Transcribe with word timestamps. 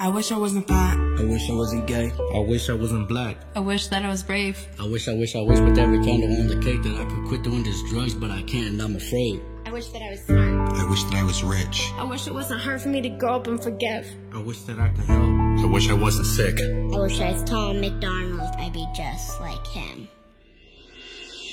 I 0.00 0.08
wish 0.08 0.32
I 0.32 0.38
wasn't 0.38 0.66
fat. 0.66 0.96
I 0.96 1.24
wish 1.24 1.50
I 1.50 1.52
wasn't 1.52 1.86
gay. 1.86 2.10
I 2.34 2.38
wish 2.38 2.70
I 2.70 2.72
wasn't 2.72 3.06
black. 3.06 3.36
I 3.54 3.60
wish 3.60 3.88
that 3.88 4.02
I 4.02 4.08
was 4.08 4.22
brave. 4.22 4.56
I 4.78 4.86
wish, 4.88 5.08
I 5.08 5.12
wish, 5.12 5.36
I 5.36 5.42
wish 5.42 5.60
with 5.60 5.76
every 5.76 6.02
candle 6.02 6.40
on 6.40 6.46
the 6.46 6.58
cake 6.64 6.82
that 6.84 6.94
I 6.98 7.04
could 7.04 7.28
quit 7.28 7.42
doing 7.42 7.62
these 7.62 7.82
drugs, 7.90 8.14
but 8.14 8.30
I 8.30 8.40
can't 8.44 8.68
and 8.68 8.80
I'm 8.80 8.96
afraid. 8.96 9.42
I 9.66 9.72
wish 9.72 9.88
that 9.88 10.00
I 10.00 10.08
was 10.08 10.20
smart. 10.22 10.72
I 10.72 10.88
wish 10.88 11.04
that 11.04 11.16
I 11.16 11.22
was 11.22 11.44
rich. 11.44 11.90
I 11.96 12.04
wish 12.04 12.26
it 12.26 12.32
wasn't 12.32 12.62
hard 12.62 12.80
for 12.80 12.88
me 12.88 13.02
to 13.02 13.10
grow 13.10 13.36
up 13.36 13.46
and 13.46 13.62
forgive. 13.62 14.06
I 14.32 14.38
wish 14.38 14.60
that 14.60 14.78
I 14.78 14.88
could 14.88 15.04
help. 15.04 15.20
I 15.20 15.66
wish 15.66 15.90
I 15.90 15.92
wasn't 15.92 16.28
sick. 16.28 16.58
I 16.60 16.98
wish 16.98 17.20
I 17.20 17.32
was 17.32 17.44
Tom 17.44 17.82
MacDonald. 17.82 18.54
I'd 18.56 18.72
be 18.72 18.86
just 18.96 19.38
like 19.42 19.66
him. 19.66 20.08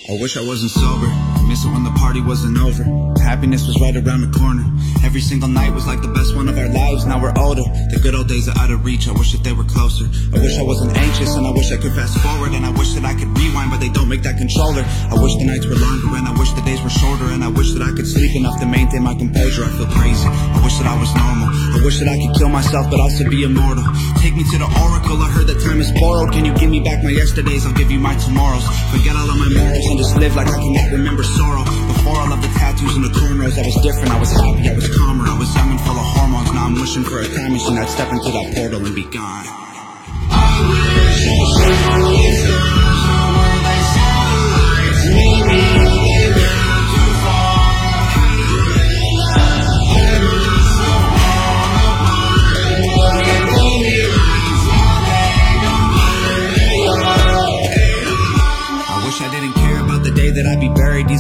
I 0.08 0.16
wish 0.16 0.38
I 0.38 0.42
wasn't 0.42 0.72
sober. 0.72 1.12
Miss 1.52 1.68
it 1.68 1.72
when 1.76 1.84
the 1.84 1.92
party 2.00 2.24
wasn't 2.24 2.56
over. 2.56 2.88
Happiness 3.20 3.68
was 3.68 3.76
right 3.84 3.92
around 3.92 4.24
the 4.24 4.32
corner. 4.40 4.64
Every 5.04 5.20
single 5.20 5.52
night 5.52 5.76
was 5.76 5.84
like 5.84 6.00
the 6.00 6.08
best 6.16 6.32
one 6.32 6.48
of 6.48 6.56
our 6.56 6.72
lives. 6.72 7.04
Now 7.04 7.20
we're 7.20 7.36
older. 7.36 7.68
The 7.92 8.00
good 8.00 8.16
old 8.16 8.32
days 8.32 8.48
are 8.48 8.56
out 8.56 8.72
of 8.72 8.88
reach. 8.88 9.12
I 9.12 9.12
wish 9.12 9.36
that 9.36 9.44
they 9.44 9.52
were 9.52 9.68
closer. 9.68 10.08
I 10.32 10.40
wish 10.40 10.56
I 10.56 10.64
wasn't 10.64 10.96
anxious 10.96 11.36
and 11.36 11.44
I 11.44 11.52
wish 11.52 11.76
I 11.76 11.78
could 11.80 11.92
fast 11.92 12.16
forward. 12.24 12.56
And 12.56 12.64
I 12.64 12.72
wish 12.72 12.96
that 12.96 13.04
I 13.04 13.20
could 13.20 13.28
rewind, 13.36 13.68
but 13.68 13.84
they 13.84 13.92
don't 13.92 14.08
make 14.08 14.24
that 14.24 14.40
controller. 14.40 14.80
I 15.12 15.16
wish 15.20 15.36
the 15.36 15.44
nights 15.44 15.68
were 15.68 15.76
longer 15.76 16.16
and 16.16 16.24
I 16.24 16.32
wish 16.40 16.56
the 16.56 16.64
days 16.64 16.80
were 16.80 16.94
shorter. 17.04 17.28
And 17.36 17.44
I 17.44 17.52
wish 17.52 17.76
that 17.76 17.84
I 17.84 17.92
could 17.92 18.08
sleep 18.08 18.32
enough 18.32 18.64
to 18.64 18.66
maintain 18.66 19.04
my 19.04 19.16
composure. 19.16 19.68
I 19.68 19.72
feel 19.76 19.92
crazy. 19.92 20.24
I 20.24 20.64
wish 20.64 20.80
that 20.80 20.88
I 20.88 20.96
was 20.96 21.12
normal. 21.20 21.52
I 21.52 21.84
wish 21.84 22.00
that 22.00 22.08
I 22.08 22.16
could 22.16 22.32
kill 22.40 22.48
myself, 22.48 22.88
but 22.88 23.04
also 23.04 23.28
be 23.28 23.44
immortal. 23.44 23.84
Take 24.24 24.40
me 24.40 24.48
to 24.56 24.56
the 24.56 24.72
oracle. 24.88 25.20
I 25.20 25.28
heard 25.36 25.52
that 25.52 25.60
time 25.68 25.84
is 25.84 25.92
borrowed. 26.00 26.32
Can 26.32 26.48
you 26.48 26.56
give 26.56 26.72
me 26.72 26.80
back 26.80 27.04
my 27.04 27.12
yesterdays? 27.12 27.68
I'll 27.68 27.76
give 27.76 27.92
you 27.92 28.00
my 28.00 28.16
tomorrows. 28.24 28.64
Forget 28.96 29.20
all 29.20 29.28
of 29.28 29.36
my 29.36 29.47
live 30.18 30.36
like 30.36 30.48
I 30.48 30.58
cannot 30.58 30.92
remember 30.92 31.24
sorrow. 31.24 31.64
Before 31.64 32.18
all 32.18 32.34
of 32.34 32.42
the 32.42 32.48
tattoos 32.58 32.96
and 32.96 33.06
the 33.06 33.10
cornrows, 33.10 33.58
I 33.58 33.66
was 33.66 33.76
different. 33.82 34.10
I 34.10 34.20
was 34.20 34.32
happy. 34.32 34.70
I 34.70 34.74
was 34.74 34.98
calmer. 34.98 35.26
I 35.26 35.38
was 35.38 35.54
young 35.56 35.72
and 35.72 35.82
full 35.82 35.98
of 35.98 36.06
hormones. 36.18 36.52
Now 36.54 36.66
I'm 36.66 36.76
wishing 36.76 37.04
for 37.04 37.22
a 37.22 37.28
time 37.28 37.54
machine. 37.54 37.78
I'd 37.78 37.90
step 37.90 38.12
into 38.12 38.32
that 38.32 38.56
portal 38.56 38.86
and 38.86 38.96
be 38.96 39.04
gone. 39.04 39.46
I 40.30 42.77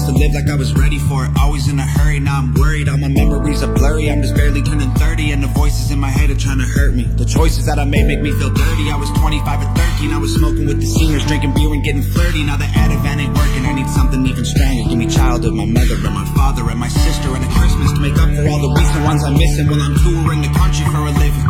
to 0.07 0.15
live 0.15 0.31
like 0.31 0.47
I 0.47 0.55
was 0.55 0.71
ready 0.71 0.99
for 1.11 1.27
it, 1.27 1.31
always 1.35 1.67
in 1.67 1.75
a 1.79 1.83
hurry. 1.83 2.19
Now 2.19 2.39
I'm 2.39 2.55
worried, 2.55 2.87
all 2.87 2.95
my 2.95 3.11
memories 3.11 3.61
are 3.61 3.71
blurry. 3.75 4.09
I'm 4.09 4.23
just 4.23 4.35
barely 4.35 4.63
turning 4.63 4.91
30, 4.95 5.31
and 5.35 5.43
the 5.43 5.51
voices 5.51 5.91
in 5.91 5.99
my 5.99 6.07
head 6.07 6.31
are 6.31 6.39
trying 6.39 6.63
to 6.63 6.69
hurt 6.69 6.95
me. 6.95 7.03
The 7.19 7.27
choices 7.27 7.67
that 7.67 7.77
I 7.77 7.83
made 7.83 8.07
make 8.07 8.23
me 8.23 8.31
feel 8.31 8.47
dirty. 8.47 8.87
I 8.87 8.95
was 8.95 9.11
25 9.19 9.43
or 9.43 9.69
13, 9.99 10.15
I 10.15 10.17
was 10.17 10.31
smoking 10.31 10.65
with 10.65 10.79
the 10.79 10.87
seniors, 10.87 11.27
drinking 11.27 11.51
beer 11.59 11.67
and 11.75 11.83
getting 11.83 12.01
flirty. 12.01 12.47
Now 12.47 12.55
the 12.55 12.71
Ativan 12.71 13.19
ain't 13.19 13.35
working, 13.35 13.67
I 13.67 13.75
need 13.75 13.89
something 13.91 14.23
even 14.23 14.45
stronger. 14.47 14.87
Give 14.87 14.95
me 14.97 15.11
childhood, 15.11 15.53
my 15.53 15.67
mother 15.67 15.99
and 15.99 16.15
my 16.15 16.27
father 16.39 16.63
and 16.71 16.79
my 16.79 16.87
sister, 16.87 17.27
and 17.35 17.43
a 17.43 17.49
Christmas 17.51 17.91
to 17.91 17.99
make 17.99 18.15
up 18.15 18.31
for 18.31 18.47
all 18.47 18.63
the 18.63 18.71
recent 18.79 19.03
ones 19.03 19.27
I'm 19.27 19.35
missing 19.35 19.67
while 19.67 19.83
I'm 19.83 19.95
touring 20.07 20.39
the 20.39 20.51
country 20.55 20.87
for 20.87 21.03
a 21.03 21.11
living. 21.19 21.45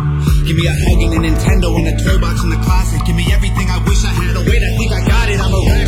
Give 0.50 0.58
me 0.58 0.66
a 0.66 0.74
hug 0.74 0.98
and 0.98 1.14
a 1.14 1.20
Nintendo 1.30 1.78
and 1.78 1.86
a 1.86 1.94
toy 2.02 2.18
box 2.18 2.42
in 2.42 2.50
the 2.50 2.58
closet. 2.66 3.06
Give 3.06 3.14
me 3.14 3.30
everything 3.30 3.70
I 3.70 3.78
wish 3.86 4.02
I 4.02 4.10
had. 4.10 4.34
Oh 4.34 4.42
wait, 4.42 4.58
I 4.66 4.72
think 4.74 4.90
I 4.90 5.06
got 5.06 5.30
it. 5.30 5.38
I'm 5.38 5.54
a 5.54 5.62
rapper 5.62 5.87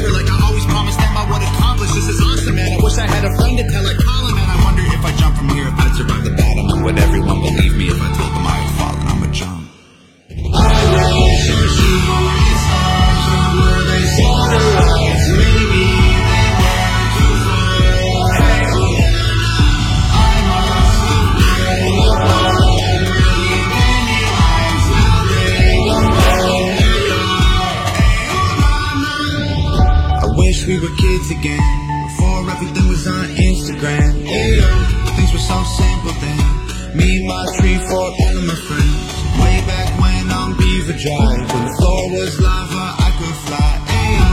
we 30.71 30.79
were 30.79 30.95
kids 30.95 31.31
again. 31.35 31.67
Before 32.07 32.47
everything 32.55 32.87
was 32.87 33.05
on 33.07 33.27
Instagram. 33.35 34.11
Ayo, 34.23 34.71
Things 35.19 35.33
were 35.35 35.47
so 35.53 35.59
simple 35.83 36.15
then. 36.23 36.97
Me, 36.97 37.27
my 37.27 37.43
tree 37.59 37.79
all 37.91 38.15
of 38.39 38.45
my 38.47 38.55
friends. 38.55 39.11
Way 39.43 39.59
back 39.67 39.89
when 39.99 40.31
on 40.31 40.57
Beaver 40.59 40.95
Drive 40.95 41.43
When 41.51 41.65
the 41.67 41.75
floor 41.79 42.03
was 42.15 42.39
lava, 42.39 42.87
I 43.03 43.11
could 43.19 43.39
fly. 43.47 43.73
Ayo, 43.99 44.29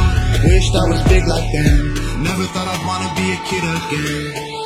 Wished 0.45 0.75
I 0.75 0.85
was 0.93 1.01
big 1.09 1.25
like 1.25 1.49
them. 1.57 2.21
Never 2.21 2.45
thought 2.53 2.69
I'd 2.69 2.85
wanna 2.85 3.09
be 3.17 3.27
a 3.33 3.39
kid 3.49 3.63
again 3.65 4.56